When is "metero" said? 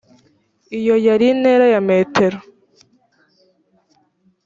1.89-2.37